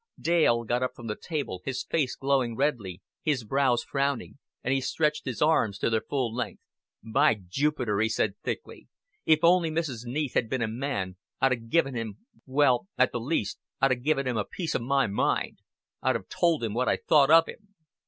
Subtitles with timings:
[0.19, 4.81] Dale got up from the table, his face glowing redly, his brows frowning; and he
[4.81, 6.59] stretched his arms to their full length.
[7.03, 8.87] "By Jupiter!" he said thickly,
[9.27, 10.05] "if only Mrs.
[10.07, 12.17] Neath had been a man, I'd 'a' given him
[12.47, 15.59] well, at the least, I'd 'a' given him a piece of my mind.
[16.01, 17.75] I'd have told him what I thought of him."